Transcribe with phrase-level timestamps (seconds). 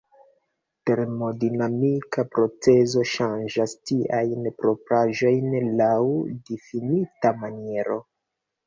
[0.89, 5.95] Termodinamika procezo ŝanĝas tiajn propraĵojn laŭ
[6.51, 8.05] difinita maniero.